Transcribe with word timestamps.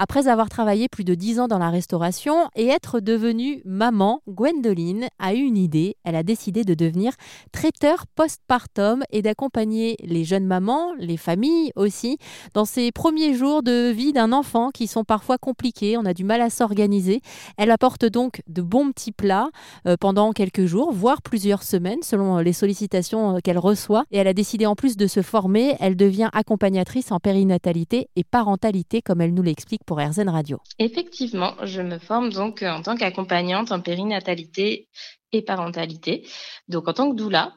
Après 0.00 0.28
avoir 0.28 0.48
travaillé 0.48 0.88
plus 0.88 1.02
de 1.02 1.16
10 1.16 1.40
ans 1.40 1.48
dans 1.48 1.58
la 1.58 1.70
restauration 1.70 2.48
et 2.54 2.68
être 2.68 3.00
devenue 3.00 3.60
maman, 3.64 4.22
Gwendoline 4.28 5.08
a 5.18 5.34
eu 5.34 5.38
une 5.38 5.56
idée. 5.56 5.96
Elle 6.04 6.14
a 6.14 6.22
décidé 6.22 6.62
de 6.62 6.74
devenir 6.74 7.14
traiteur 7.50 8.06
postpartum 8.14 9.02
et 9.10 9.22
d'accompagner 9.22 9.96
les 10.04 10.22
jeunes 10.22 10.46
mamans, 10.46 10.92
les 11.00 11.16
familles 11.16 11.72
aussi, 11.74 12.18
dans 12.54 12.64
ces 12.64 12.92
premiers 12.92 13.34
jours 13.34 13.64
de 13.64 13.90
vie 13.90 14.12
d'un 14.12 14.30
enfant 14.30 14.70
qui 14.70 14.86
sont 14.86 15.02
parfois 15.02 15.36
compliqués. 15.36 15.96
On 15.96 16.04
a 16.04 16.14
du 16.14 16.22
mal 16.22 16.42
à 16.42 16.50
s'organiser. 16.50 17.20
Elle 17.56 17.72
apporte 17.72 18.04
donc 18.04 18.40
de 18.46 18.62
bons 18.62 18.92
petits 18.92 19.10
plats 19.10 19.50
euh, 19.88 19.96
pendant 19.98 20.30
quelques 20.30 20.66
jours, 20.66 20.92
voire 20.92 21.22
plusieurs 21.22 21.64
semaines 21.64 22.02
selon 22.02 22.38
les 22.38 22.52
sollicitations 22.52 23.34
euh, 23.34 23.38
qu'elle 23.42 23.58
reçoit. 23.58 24.04
Et 24.12 24.18
elle 24.18 24.28
a 24.28 24.32
décidé 24.32 24.64
en 24.64 24.76
plus 24.76 24.96
de 24.96 25.08
se 25.08 25.22
former, 25.22 25.74
elle 25.80 25.96
devient 25.96 26.30
accompagnatrice 26.32 27.10
en 27.10 27.18
périnatalité 27.18 28.10
et 28.14 28.22
parentalité 28.22 29.02
comme 29.02 29.20
elle 29.20 29.34
nous 29.34 29.42
l'explique 29.42 29.82
pour 29.88 29.98
RZN 29.98 30.28
Radio. 30.28 30.60
Effectivement, 30.78 31.54
je 31.64 31.80
me 31.80 31.98
forme 31.98 32.30
donc 32.30 32.62
euh, 32.62 32.70
en 32.70 32.82
tant 32.82 32.94
qu'accompagnante 32.94 33.72
en 33.72 33.80
périnatalité 33.80 34.88
et 35.32 35.42
parentalité, 35.42 36.28
donc 36.68 36.86
en 36.88 36.92
tant 36.92 37.10
que 37.10 37.16
doula. 37.16 37.54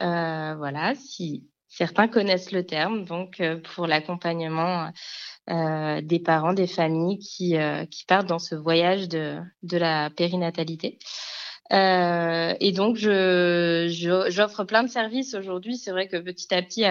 Euh, 0.00 0.54
voilà, 0.56 0.94
si 0.94 1.48
certains 1.68 2.08
connaissent 2.08 2.52
le 2.52 2.64
terme, 2.64 3.04
donc 3.04 3.42
pour 3.74 3.86
l'accompagnement 3.86 4.90
des 5.48 6.22
parents, 6.24 6.52
des 6.52 6.66
familles 6.66 7.18
qui, 7.18 7.56
qui 7.90 8.04
partent 8.04 8.28
dans 8.28 8.38
ce 8.38 8.54
voyage 8.54 9.08
de, 9.08 9.38
de 9.62 9.76
la 9.76 10.10
périnatalité. 10.10 10.98
Euh, 11.72 12.54
et 12.60 12.72
donc, 12.72 12.96
je, 12.96 14.26
j'offre 14.28 14.64
plein 14.64 14.82
de 14.82 14.88
services 14.88 15.34
aujourd'hui. 15.34 15.76
C'est 15.76 15.90
vrai 15.90 16.08
que 16.08 16.18
petit 16.18 16.54
à 16.54 16.62
petit, 16.62 16.84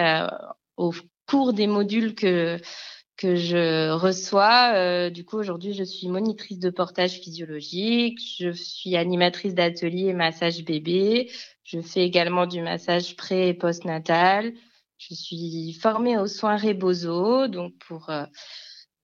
au 0.76 0.92
cours 1.28 1.52
des 1.52 1.66
modules 1.66 2.14
que 2.14 2.58
que 3.16 3.36
je 3.36 3.90
reçois. 3.90 4.72
Euh, 4.74 5.10
du 5.10 5.24
coup, 5.24 5.36
aujourd'hui, 5.38 5.74
je 5.74 5.84
suis 5.84 6.08
monitrice 6.08 6.58
de 6.58 6.70
portage 6.70 7.20
physiologique, 7.20 8.20
je 8.38 8.50
suis 8.50 8.96
animatrice 8.96 9.54
d'atelier 9.54 10.08
et 10.08 10.12
massage 10.12 10.64
bébé, 10.64 11.30
je 11.64 11.80
fais 11.80 12.02
également 12.02 12.46
du 12.46 12.62
massage 12.62 13.16
pré 13.16 13.48
et 13.48 13.54
post-natal. 13.54 14.52
Je 14.98 15.14
suis 15.14 15.72
formée 15.72 16.18
aux 16.18 16.28
soins 16.28 16.56
Rebozo, 16.56 17.48
donc 17.48 17.74
pour 17.78 18.10
euh, 18.10 18.24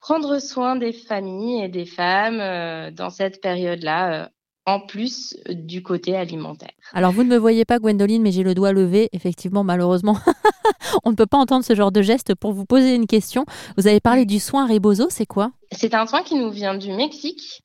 prendre 0.01 0.39
soin 0.39 0.77
des 0.77 0.93
familles 0.93 1.65
et 1.65 1.69
des 1.69 1.87
femmes 1.87 2.41
euh, 2.41 2.91
dans 2.91 3.11
cette 3.11 3.41
période-là 3.41 4.31
en 4.69 4.81
plus 4.81 5.35
du 5.49 5.83
côté 5.83 6.15
alimentaire. 6.15 6.71
Alors 6.93 7.13
vous 7.13 7.25
ne 7.25 7.29
me 7.29 7.39
voyez 7.39 7.65
pas 7.65 7.79
Gwendoline, 7.79 8.23
mais 8.23 8.33
j'ai 8.33 8.43
le 8.43 8.55
doigt 8.55 8.73
levé. 8.73 9.09
Effectivement, 9.13 9.65
malheureusement, 9.65 10.19
on 11.05 11.11
ne 11.11 11.17
peut 11.17 11.27
pas 11.27 11.39
entendre 11.39 11.65
ce 11.65 11.75
genre 11.75 11.91
de 11.91 12.03
geste 12.03 12.35
pour 12.35 12.53
vous 12.53 12.67
poser 12.67 12.95
une 12.95 13.07
question. 13.07 13.47
Vous 13.79 13.87
avez 13.87 14.01
parlé 14.01 14.27
du 14.27 14.39
soin 14.39 14.67
Rebozo, 14.67 15.07
c'est 15.09 15.27
quoi? 15.27 15.53
C'est 15.73 15.95
un 15.95 16.07
soin 16.07 16.23
qui 16.23 16.35
nous 16.35 16.51
vient 16.51 16.75
du 16.75 16.93
Mexique 16.93 17.63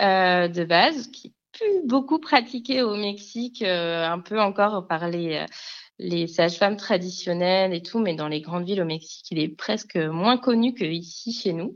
euh, 0.00 0.48
de 0.48 0.64
base, 0.64 1.08
qui 1.08 1.28
est 1.28 1.32
plus 1.52 1.86
beaucoup 1.86 2.18
pratiqué 2.18 2.82
au 2.82 2.96
Mexique, 2.96 3.62
euh, 3.62 4.06
un 4.06 4.18
peu 4.18 4.40
encore 4.40 4.86
par 4.86 5.08
les, 5.08 5.36
euh, 5.36 5.46
les 5.98 6.26
sages-femmes 6.26 6.76
traditionnelles 6.76 7.74
et 7.74 7.82
tout, 7.82 8.00
mais 8.00 8.14
dans 8.14 8.28
les 8.28 8.40
grandes 8.40 8.64
villes 8.64 8.82
au 8.82 8.86
Mexique, 8.86 9.26
il 9.30 9.38
est 9.38 9.48
presque 9.48 9.96
moins 9.96 10.36
connu 10.36 10.74
que 10.74 10.84
ici 10.84 11.32
chez 11.32 11.52
nous. 11.52 11.74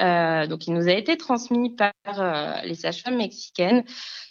Euh, 0.00 0.46
donc, 0.46 0.66
il 0.66 0.74
nous 0.74 0.88
a 0.88 0.92
été 0.92 1.16
transmis 1.16 1.74
par 1.74 1.92
euh, 2.06 2.54
les 2.64 2.74
sages-femmes 2.74 3.16
mexicaines. 3.16 3.84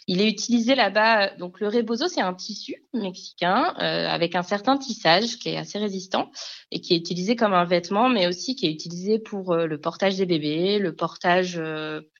Il 0.06 0.20
est 0.20 0.28
utilisé 0.28 0.74
là-bas. 0.74 1.36
Donc, 1.36 1.60
le 1.60 1.68
rebozo, 1.68 2.08
c'est 2.08 2.20
un 2.20 2.34
tissu 2.34 2.74
mexicain 2.92 3.74
euh, 3.80 4.08
avec 4.08 4.34
un 4.34 4.42
certain 4.42 4.76
tissage 4.76 5.38
qui 5.38 5.50
est 5.50 5.56
assez 5.56 5.78
résistant 5.78 6.30
et 6.70 6.80
qui 6.80 6.94
est 6.94 6.98
utilisé 6.98 7.36
comme 7.36 7.54
un 7.54 7.64
vêtement, 7.64 8.08
mais 8.08 8.26
aussi 8.26 8.56
qui 8.56 8.66
est 8.66 8.72
utilisé 8.72 9.18
pour 9.18 9.54
le 9.56 9.80
portage 9.80 10.16
des 10.16 10.26
bébés, 10.26 10.78
le 10.78 10.94
portage 10.94 11.60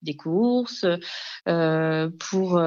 des 0.02 0.16
courses, 0.16 0.86
pour 1.44 2.60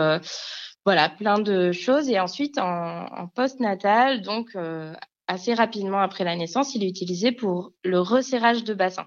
voilà, 0.85 1.09
plein 1.09 1.39
de 1.39 1.71
choses. 1.71 2.09
Et 2.09 2.19
ensuite, 2.19 2.57
en, 2.57 3.27
post-natal, 3.35 4.21
donc 4.21 4.55
euh, 4.55 4.93
assez 5.27 5.53
rapidement 5.53 5.99
après 5.99 6.23
la 6.23 6.35
naissance, 6.35 6.75
il 6.75 6.83
est 6.83 6.89
utilisé 6.89 7.31
pour 7.31 7.73
le 7.83 7.99
resserrage 7.99 8.63
de 8.63 8.73
bassin. 8.73 9.05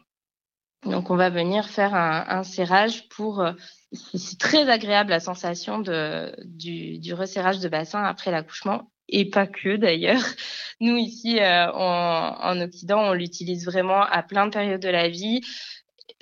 Donc, 0.85 1.11
on 1.11 1.17
va 1.17 1.31
venir 1.31 1.69
faire 1.69 1.95
un, 1.95 2.43
serrage 2.43 3.09
pour. 3.09 3.41
Euh, 3.41 3.53
c'est 3.93 4.39
très 4.39 4.69
agréable 4.69 5.11
la 5.11 5.21
sensation 5.21 5.79
du, 5.79 7.15
resserrage 7.15 7.61
de 7.61 7.69
bassin 7.69 8.05
après 8.05 8.31
l'accouchement 8.31 8.91
et 9.09 9.29
pas 9.29 9.47
que 9.47 9.77
d'ailleurs. 9.77 10.23
Nous 10.81 10.97
ici 10.97 11.39
euh, 11.41 11.73
en, 11.73 12.37
en 12.39 12.61
Occident, 12.61 13.01
on 13.01 13.13
l'utilise 13.13 13.65
vraiment 13.65 14.03
à 14.03 14.23
plein 14.23 14.47
de 14.47 14.53
périodes 14.53 14.83
de 14.83 14.89
la 14.89 15.09
vie 15.09 15.41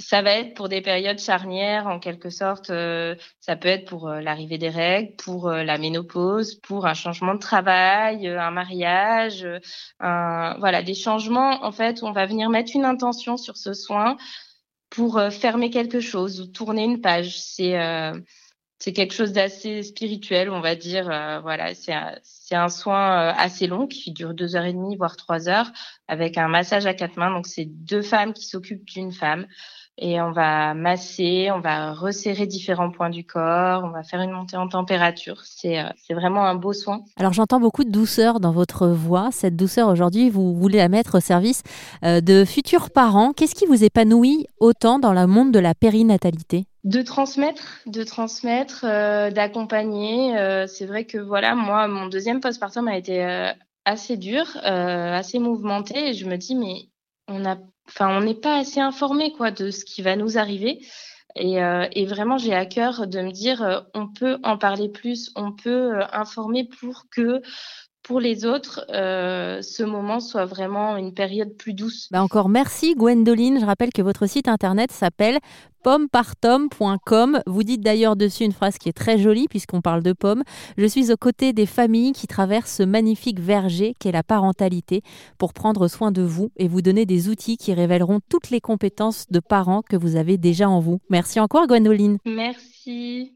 ça 0.02 0.22
va 0.22 0.32
être 0.32 0.54
pour 0.54 0.68
des 0.68 0.80
périodes 0.80 1.18
charnières 1.18 1.86
en 1.86 1.98
quelque 1.98 2.30
sorte. 2.30 2.70
Euh, 2.70 3.14
ça 3.40 3.56
peut 3.56 3.68
être 3.68 3.88
pour 3.88 4.08
euh, 4.08 4.20
l'arrivée 4.20 4.58
des 4.58 4.68
règles, 4.68 5.14
pour 5.16 5.48
euh, 5.48 5.62
la 5.62 5.78
ménopause, 5.78 6.56
pour 6.56 6.86
un 6.86 6.94
changement 6.94 7.34
de 7.34 7.38
travail, 7.38 8.26
un 8.26 8.50
mariage, 8.50 9.46
un, 10.00 10.56
voilà 10.58 10.82
des 10.82 10.94
changements 10.94 11.64
en 11.64 11.72
fait 11.72 12.02
où 12.02 12.06
on 12.06 12.12
va 12.12 12.26
venir 12.26 12.50
mettre 12.50 12.72
une 12.74 12.84
intention 12.84 13.36
sur 13.36 13.56
ce 13.56 13.72
soin 13.72 14.16
pour 14.90 15.20
fermer 15.30 15.70
quelque 15.70 16.00
chose 16.00 16.40
ou 16.40 16.46
tourner 16.46 16.84
une 16.84 17.00
page. 17.00 17.38
C'est 17.38 17.78
c'est 18.78 18.92
quelque 18.92 19.14
chose 19.14 19.32
d'assez 19.32 19.82
spirituel, 19.84 20.50
on 20.50 20.60
va 20.60 20.74
dire. 20.74 21.04
voilà, 21.42 21.74
c'est 21.74 21.94
un, 21.94 22.18
c'est 22.22 22.56
un 22.56 22.68
soin 22.68 23.28
assez 23.28 23.66
long 23.66 23.86
qui 23.86 24.12
dure 24.12 24.34
deux 24.34 24.54
heures 24.56 24.66
et 24.66 24.72
demie 24.72 24.96
voire 24.96 25.16
trois 25.16 25.48
heures 25.48 25.70
avec 26.08 26.36
un 26.36 26.48
massage 26.48 26.84
à 26.84 26.92
quatre 26.92 27.16
mains. 27.16 27.30
Donc 27.30 27.46
c'est 27.46 27.64
deux 27.64 28.02
femmes 28.02 28.34
qui 28.34 28.44
s'occupent 28.44 28.84
d'une 28.84 29.12
femme 29.12 29.46
et 29.98 30.20
on 30.20 30.32
va 30.32 30.74
masser, 30.74 31.50
on 31.54 31.60
va 31.60 31.92
resserrer 31.92 32.46
différents 32.46 32.90
points 32.90 33.10
du 33.10 33.24
corps, 33.24 33.84
on 33.84 33.90
va 33.90 34.02
faire 34.02 34.20
une 34.22 34.30
montée 34.30 34.56
en 34.56 34.68
température. 34.68 35.42
C'est 35.44 35.78
euh, 35.78 35.88
c'est 35.96 36.14
vraiment 36.14 36.44
un 36.44 36.54
beau 36.54 36.72
soin. 36.72 37.02
Alors 37.16 37.32
j'entends 37.32 37.60
beaucoup 37.60 37.84
de 37.84 37.90
douceur 37.90 38.40
dans 38.40 38.52
votre 38.52 38.88
voix. 38.88 39.28
Cette 39.32 39.54
douceur 39.54 39.88
aujourd'hui, 39.88 40.30
vous 40.30 40.54
voulez 40.54 40.78
la 40.78 40.88
mettre 40.88 41.18
au 41.18 41.20
service 41.20 41.62
euh, 42.04 42.20
de 42.20 42.44
futurs 42.44 42.90
parents. 42.90 43.32
Qu'est-ce 43.32 43.54
qui 43.54 43.66
vous 43.66 43.84
épanouit 43.84 44.46
autant 44.58 44.98
dans 44.98 45.12
le 45.12 45.26
monde 45.26 45.52
de 45.52 45.58
la 45.58 45.74
périnatalité? 45.74 46.64
De 46.84 47.02
transmettre, 47.02 47.80
de 47.86 48.02
transmettre, 48.02 48.84
euh, 48.84 49.30
d'accompagner. 49.30 50.34
c'est 50.66 50.86
vrai 50.86 51.04
que 51.04 51.18
voilà, 51.18 51.54
moi, 51.54 51.86
mon 51.86 52.06
deuxième 52.06 52.40
postpartum 52.40 52.88
a 52.88 52.96
été 52.96 53.52
assez 53.84 54.16
dur, 54.16 54.44
assez 54.64 55.38
mouvementé, 55.38 56.08
et 56.08 56.14
je 56.14 56.26
me 56.26 56.36
dis 56.36 56.54
mais 56.54 56.88
on 57.28 57.44
a 57.44 57.56
enfin, 57.88 58.16
on 58.16 58.20
n'est 58.20 58.34
pas 58.34 58.58
assez 58.58 58.80
informé 58.80 59.32
quoi 59.32 59.50
de 59.50 59.70
ce 59.70 59.84
qui 59.84 60.02
va 60.02 60.16
nous 60.16 60.38
arriver. 60.38 60.80
Et, 61.34 61.62
euh, 61.62 61.86
et 61.92 62.04
vraiment, 62.04 62.36
j'ai 62.38 62.54
à 62.54 62.66
cœur 62.66 63.06
de 63.06 63.20
me 63.20 63.30
dire, 63.30 63.62
euh, 63.62 63.80
on 63.94 64.08
peut 64.08 64.38
en 64.42 64.58
parler 64.58 64.88
plus, 64.88 65.30
on 65.34 65.52
peut 65.52 65.98
euh, 65.98 66.04
informer 66.12 66.68
pour 66.80 67.06
que 67.10 67.40
pour 68.12 68.20
les 68.20 68.44
autres, 68.44 68.84
euh, 68.92 69.62
ce 69.62 69.82
moment 69.82 70.20
soit 70.20 70.44
vraiment 70.44 70.98
une 70.98 71.14
période 71.14 71.54
plus 71.56 71.72
douce. 71.72 72.08
Bah 72.10 72.22
encore 72.22 72.50
merci 72.50 72.94
Gwendoline. 72.94 73.58
Je 73.58 73.64
rappelle 73.64 73.90
que 73.90 74.02
votre 74.02 74.26
site 74.26 74.48
internet 74.48 74.92
s'appelle 74.92 75.38
pommepartom.com. 75.82 77.40
Vous 77.46 77.62
dites 77.62 77.80
d'ailleurs 77.80 78.14
dessus 78.14 78.44
une 78.44 78.52
phrase 78.52 78.76
qui 78.76 78.90
est 78.90 78.92
très 78.92 79.16
jolie 79.16 79.48
puisqu'on 79.48 79.80
parle 79.80 80.02
de 80.02 80.12
pommes. 80.12 80.42
Je 80.76 80.84
suis 80.84 81.10
aux 81.10 81.16
côtés 81.16 81.54
des 81.54 81.64
familles 81.64 82.12
qui 82.12 82.26
traversent 82.26 82.76
ce 82.76 82.82
magnifique 82.82 83.40
verger 83.40 83.94
qu'est 83.98 84.12
la 84.12 84.22
parentalité 84.22 85.00
pour 85.38 85.54
prendre 85.54 85.88
soin 85.88 86.12
de 86.12 86.20
vous 86.20 86.50
et 86.58 86.68
vous 86.68 86.82
donner 86.82 87.06
des 87.06 87.30
outils 87.30 87.56
qui 87.56 87.72
révéleront 87.72 88.20
toutes 88.28 88.50
les 88.50 88.60
compétences 88.60 89.24
de 89.30 89.40
parents 89.40 89.80
que 89.80 89.96
vous 89.96 90.16
avez 90.16 90.36
déjà 90.36 90.68
en 90.68 90.80
vous. 90.80 91.00
Merci 91.08 91.40
encore 91.40 91.66
Gwendoline. 91.66 92.18
Merci. 92.26 93.30